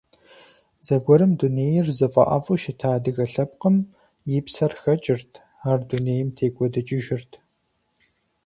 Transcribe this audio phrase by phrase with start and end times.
[0.85, 3.77] Зэгуэрым дунейр зыфӀэӀэфӀу щыта адыгэ лъэпкъым,
[4.37, 5.31] и псэр хэкӀырт,
[5.69, 7.31] ар дунейм текӀуэдыкӀыжырт.